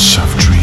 [0.00, 0.59] Of Dreams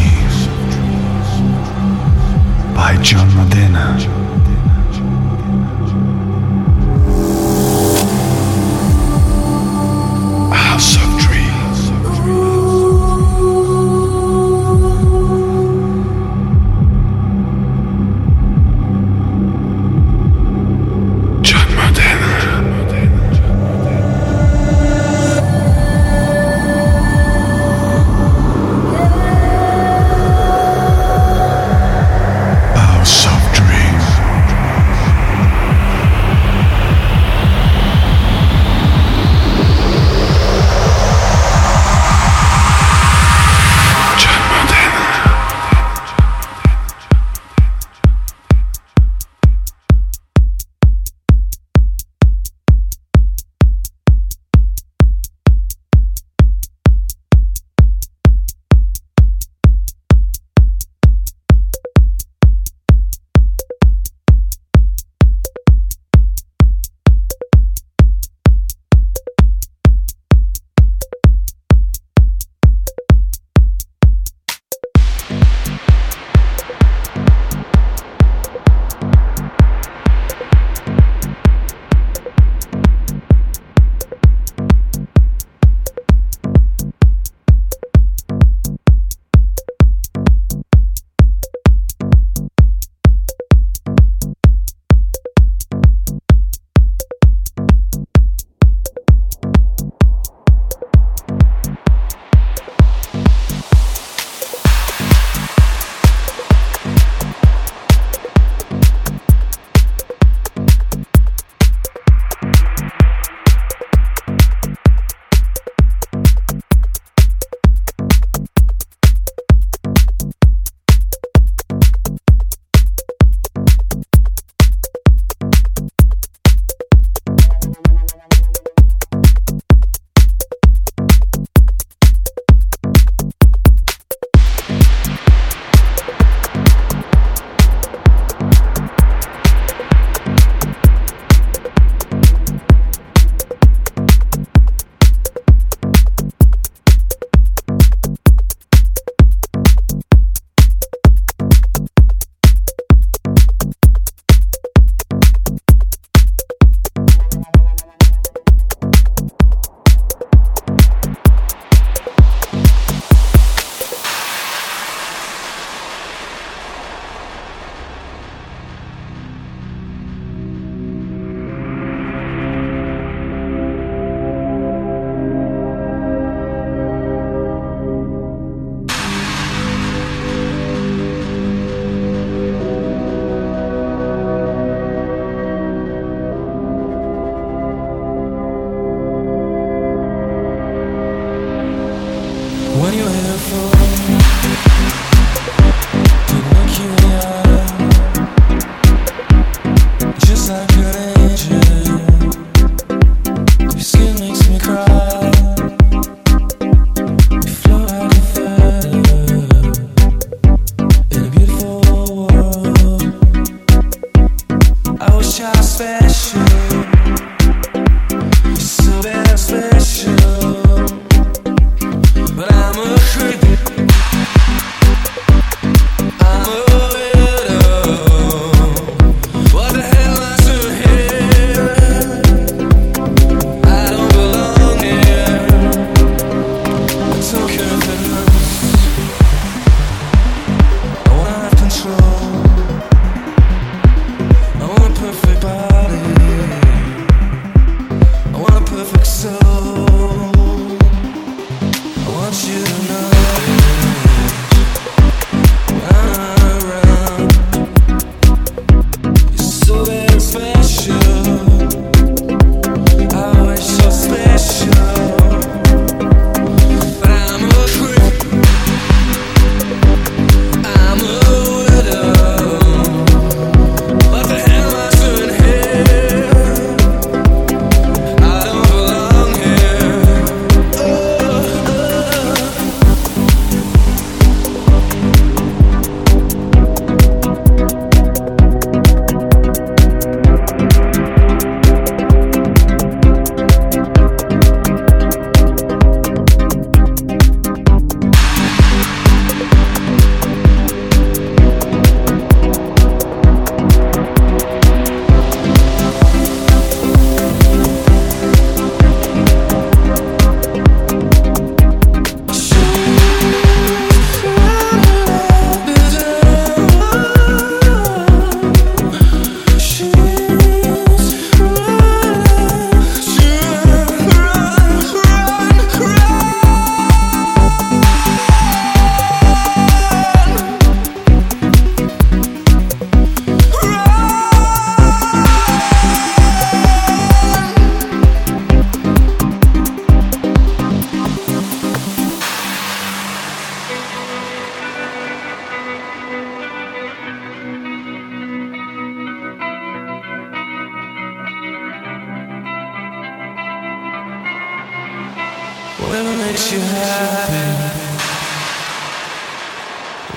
[356.52, 357.48] you happy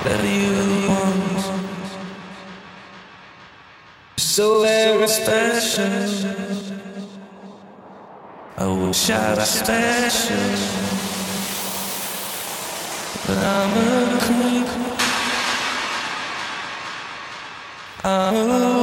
[0.03, 0.61] that you.
[4.17, 5.91] So very special.
[8.57, 10.37] I wish I was special,
[13.27, 14.69] but I'm a creep.
[18.03, 18.80] I'm a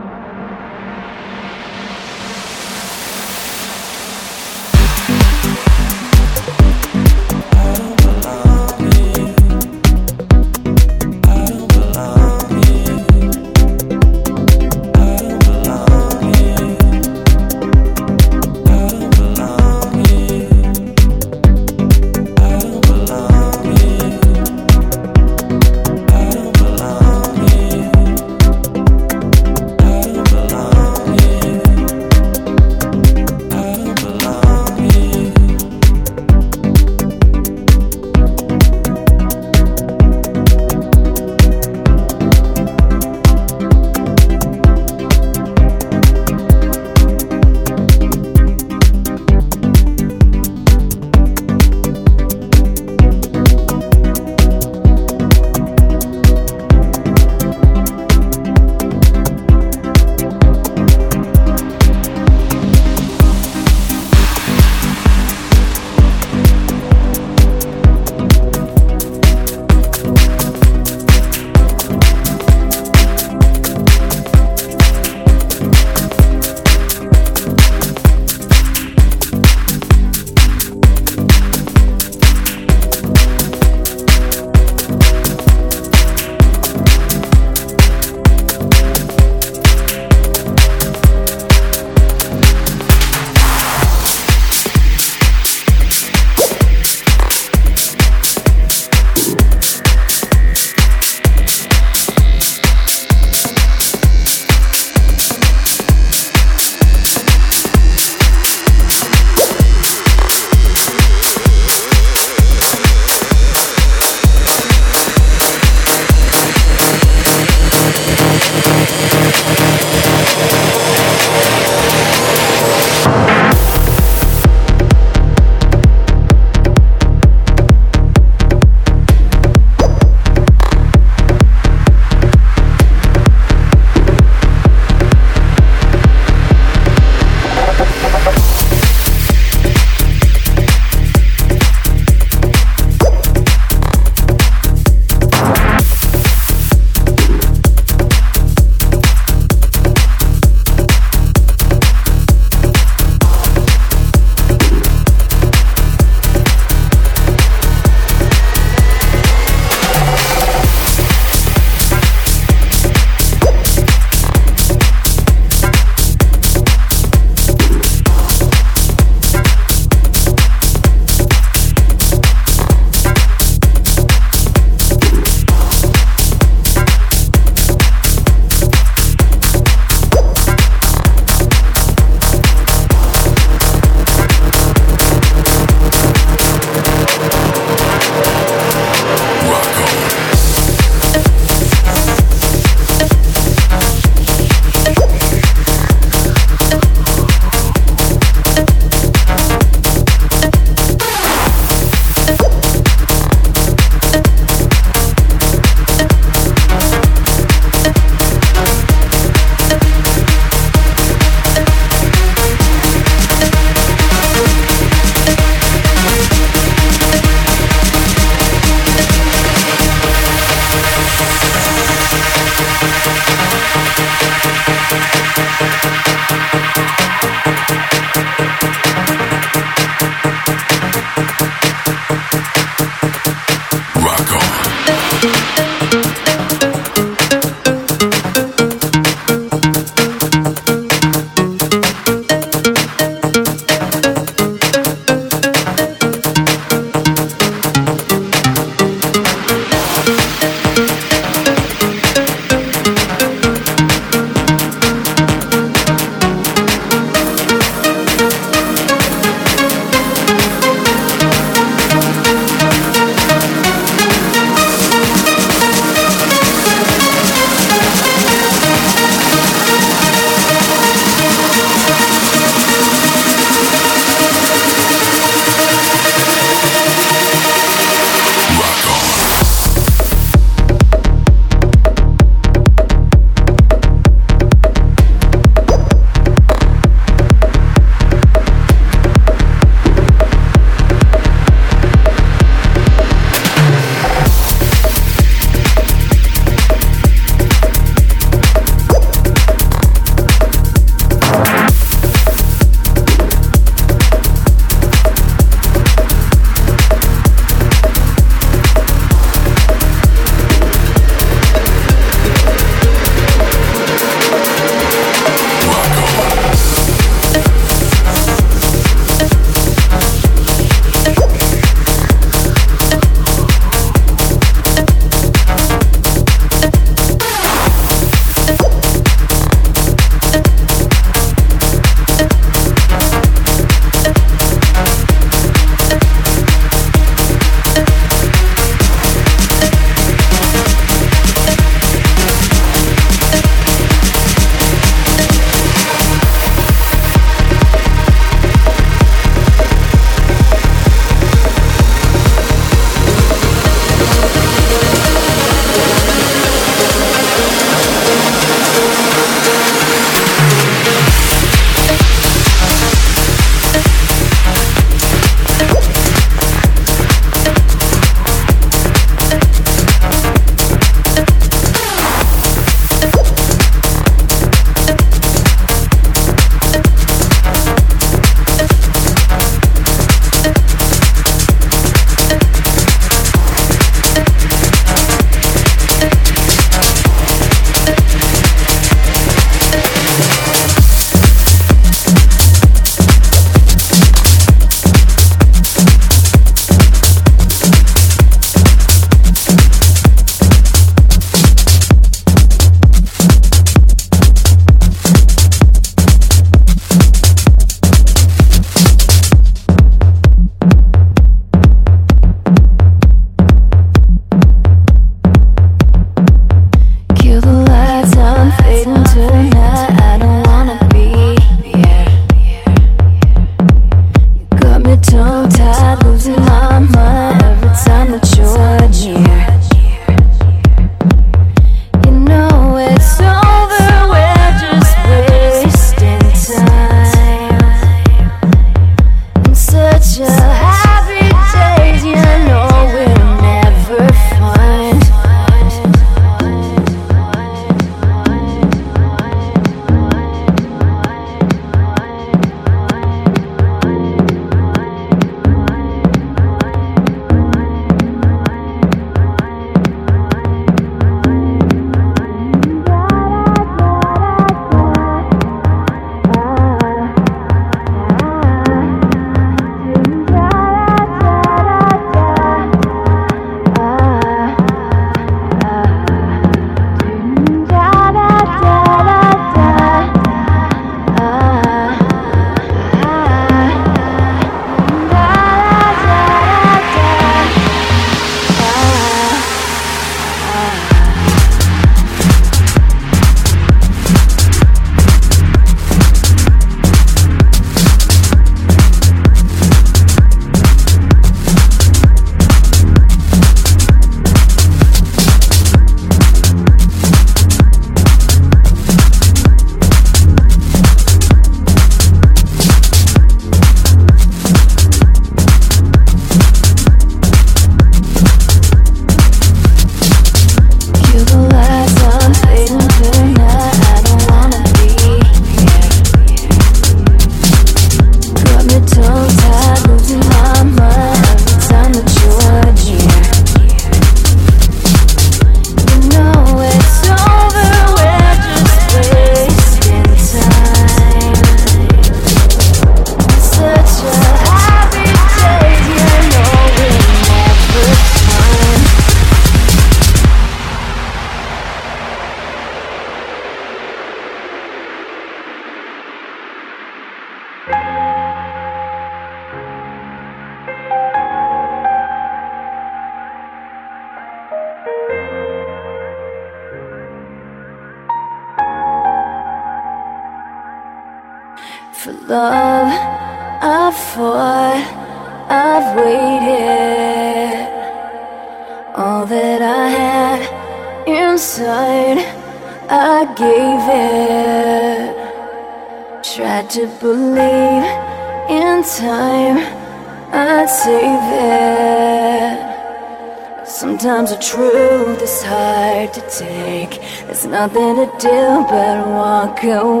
[599.63, 600.00] walk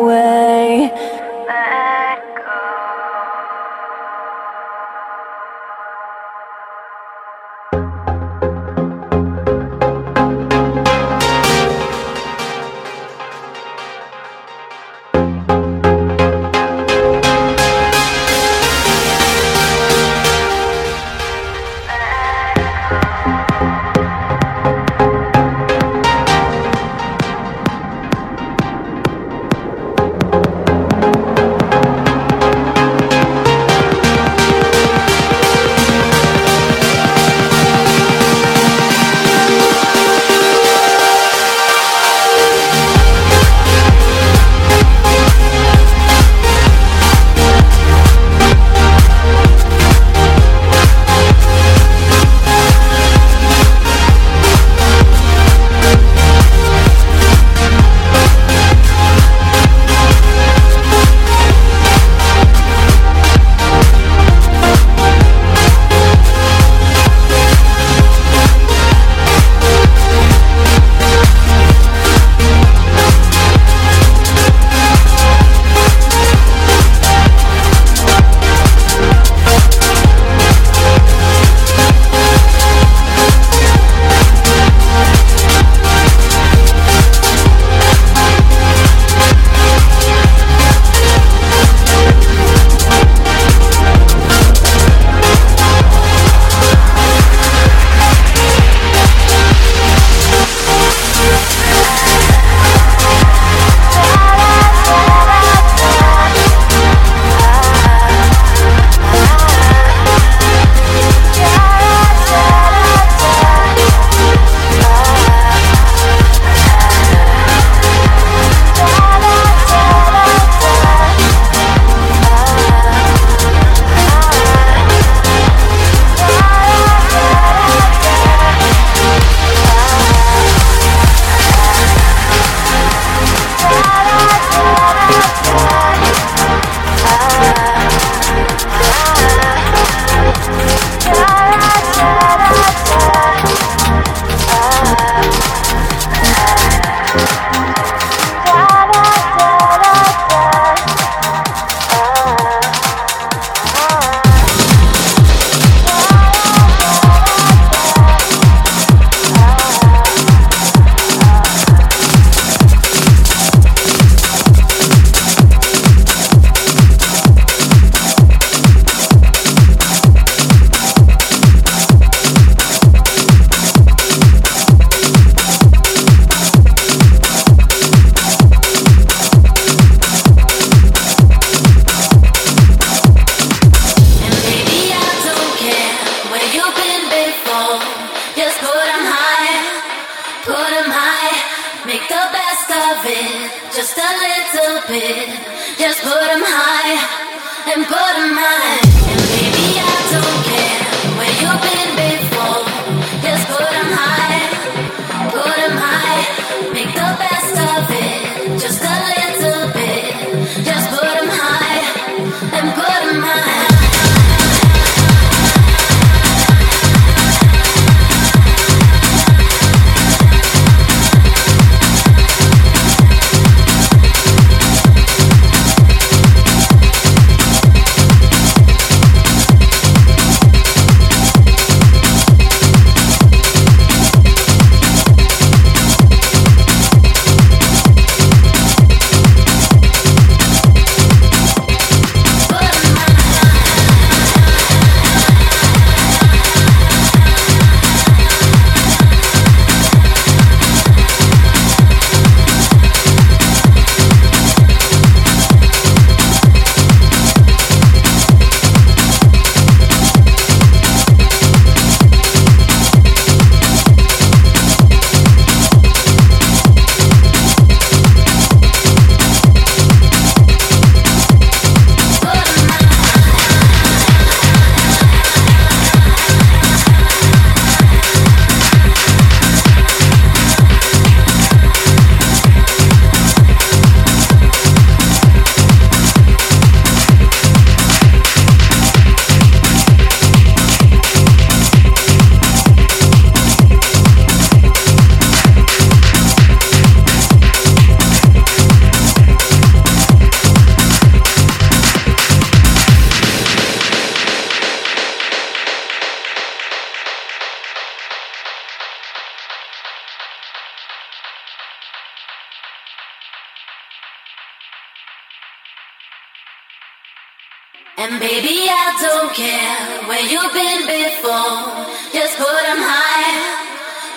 [318.99, 321.87] don't care where you've been before.
[322.11, 323.39] Just put them high,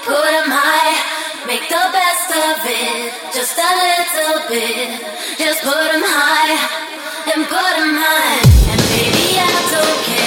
[0.05, 1.25] put them high.
[1.47, 5.01] Make the best of it, just a little bit.
[5.39, 6.57] Just put them high,
[7.35, 8.41] and put them high.
[8.73, 10.24] And baby, I don't care.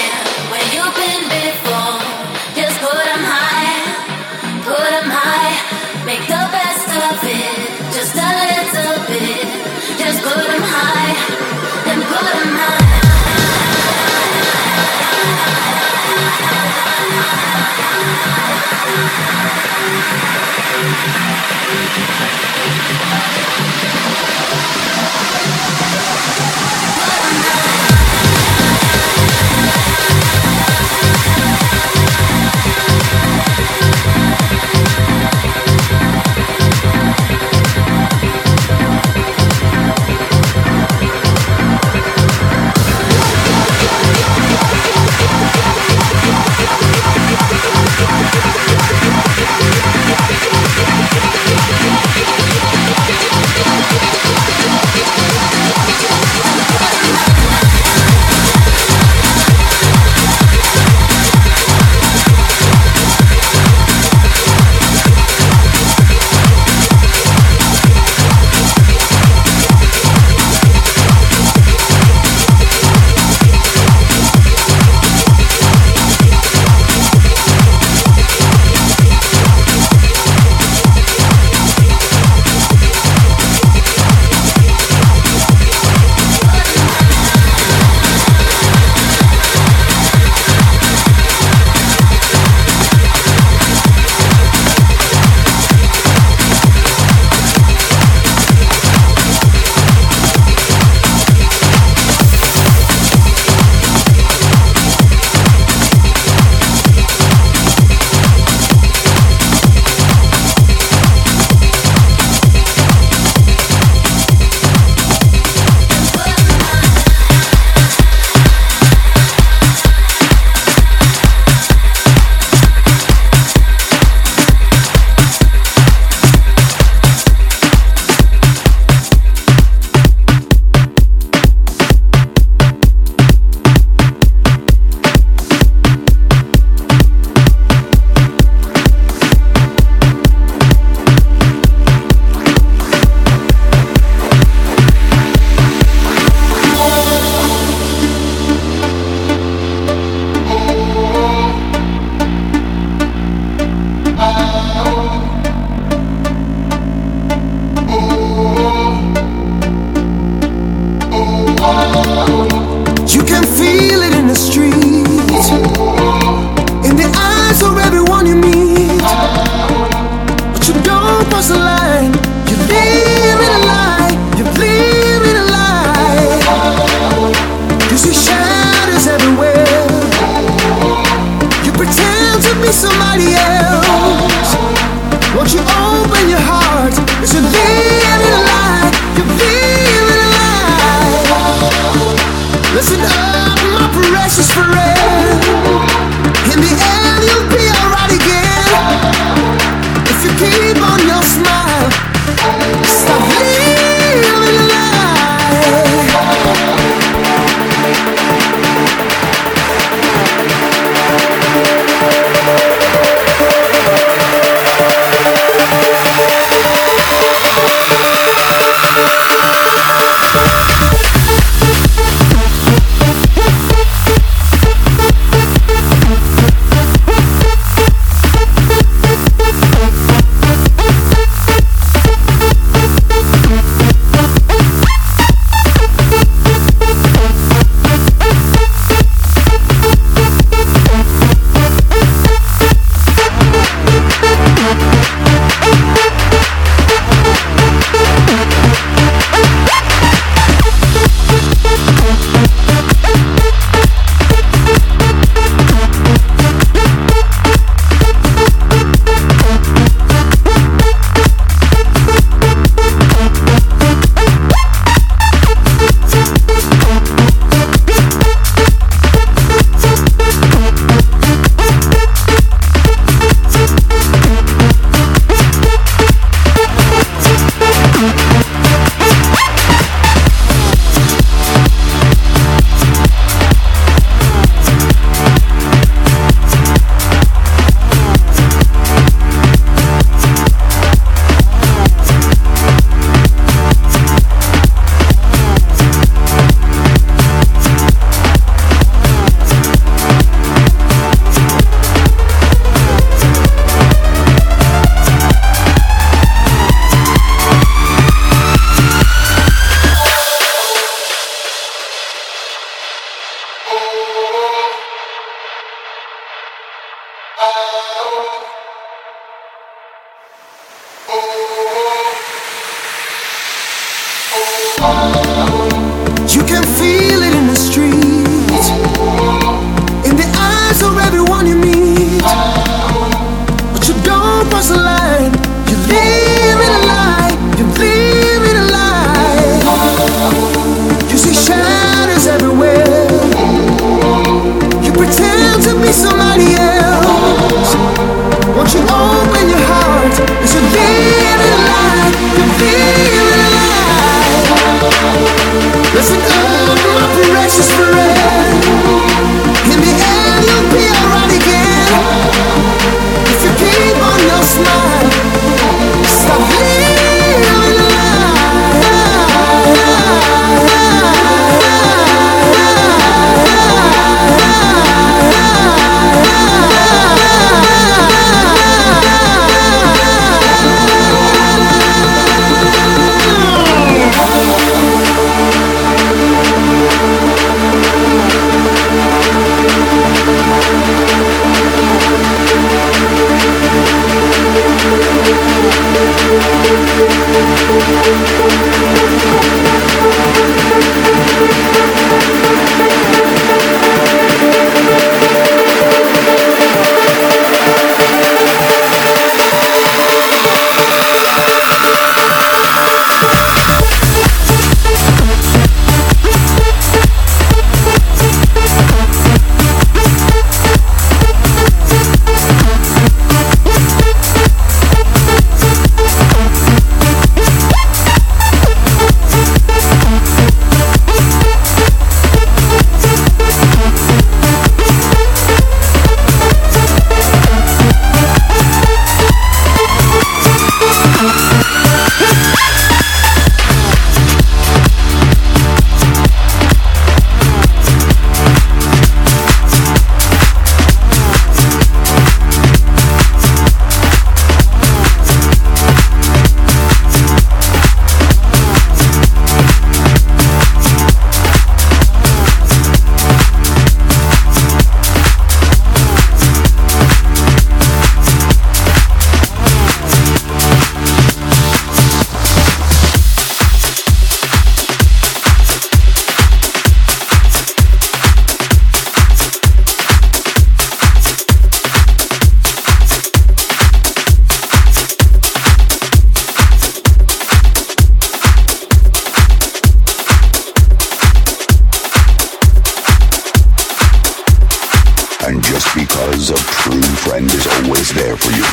[495.48, 498.66] And just because a true friend is always there for you,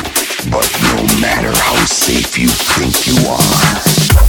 [0.51, 4.24] but no matter how safe you think you are.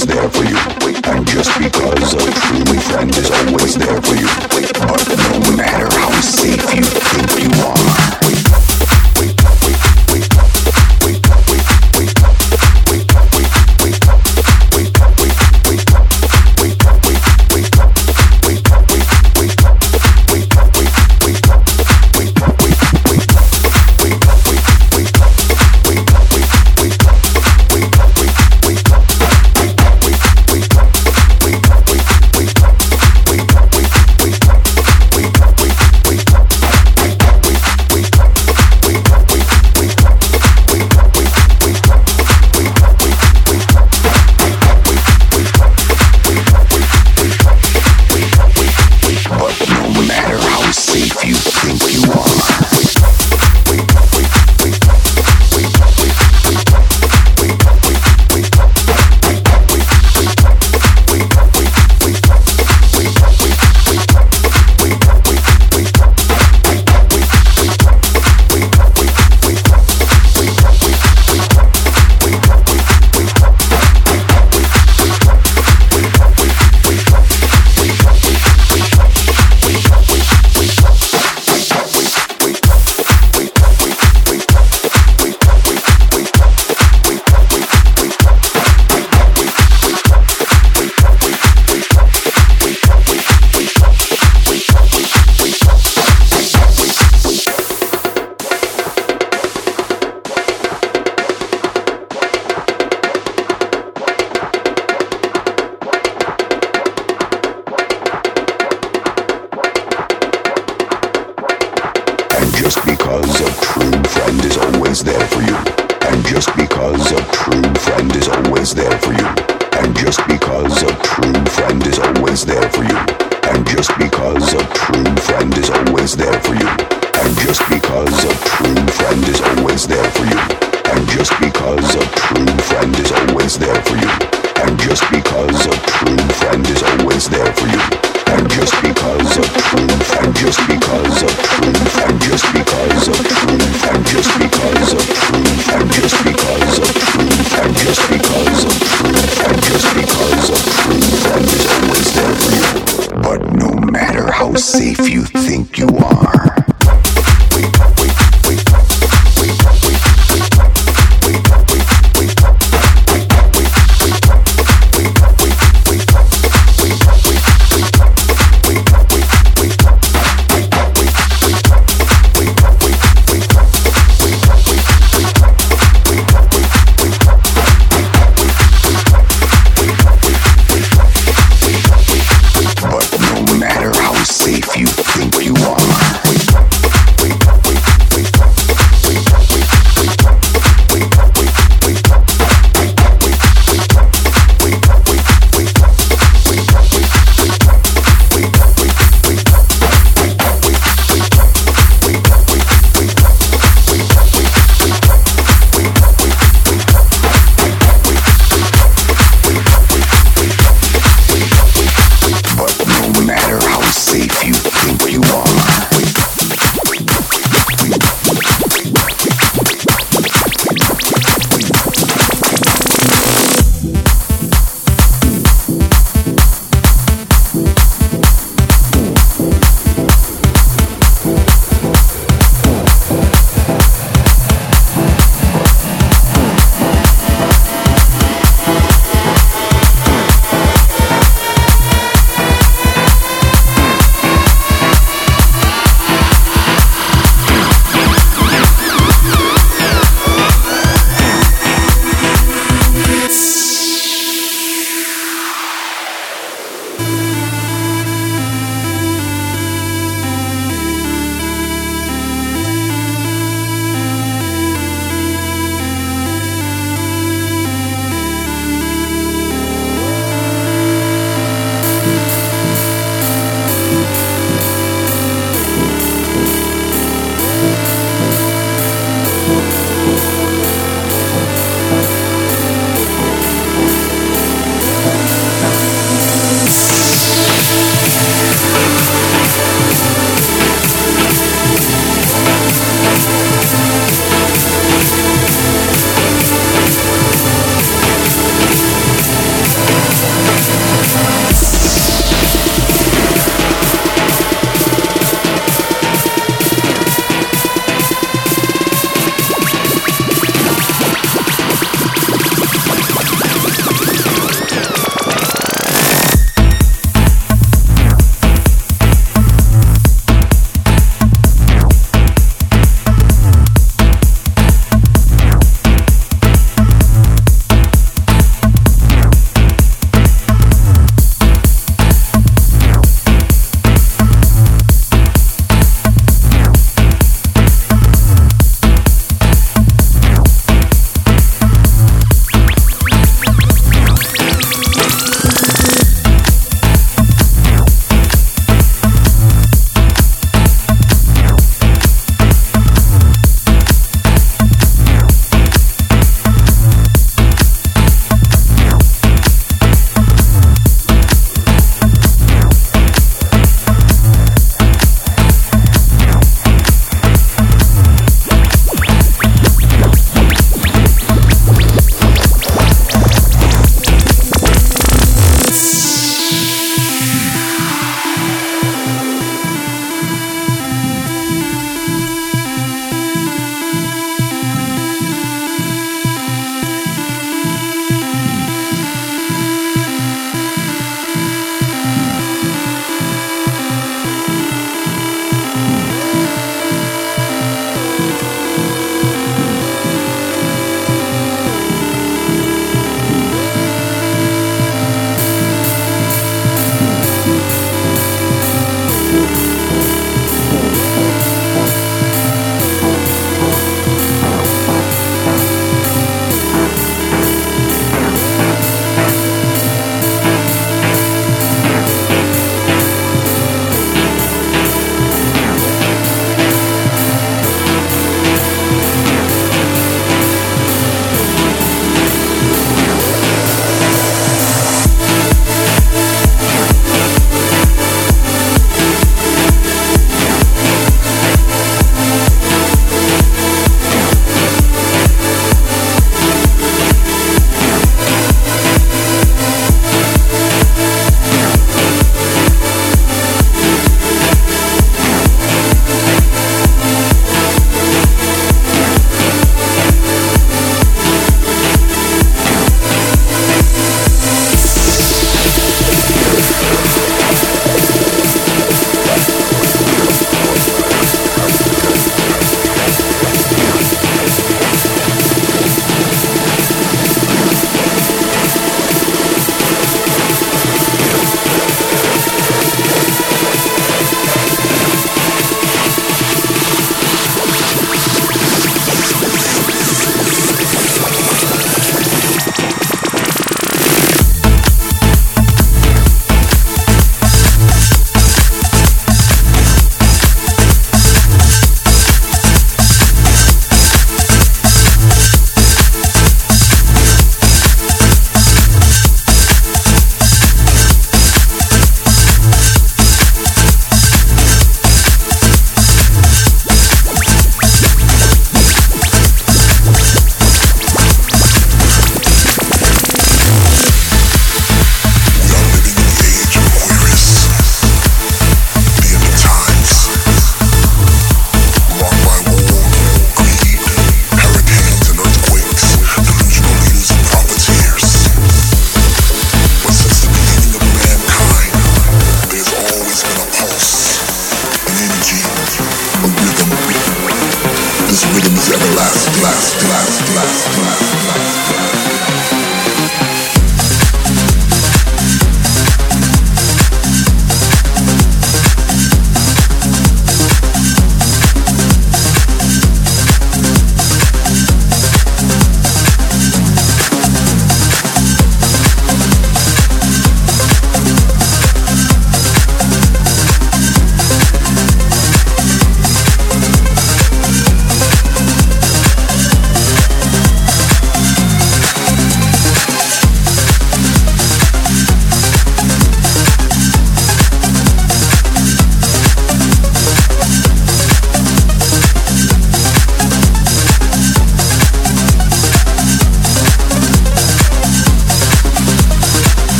[0.00, 0.79] always there for you.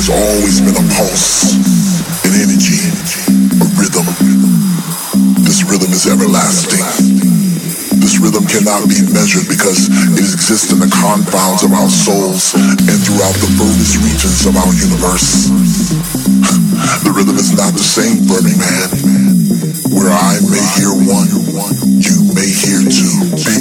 [0.00, 1.52] there's always been a pulse,
[2.24, 2.88] an energy,
[3.60, 4.08] a rhythm.
[5.44, 6.80] This rhythm is everlasting.
[8.00, 12.96] This rhythm cannot be measured because it exists in the confines of our souls and
[12.96, 15.52] throughout the furthest regions of our universe.
[17.04, 18.88] The rhythm is not the same for me, man.
[19.92, 21.28] Where I may hear one,
[22.00, 23.59] you may hear two.